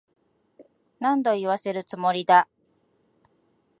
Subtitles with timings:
[0.99, 2.49] 何度言わせるつもりだ。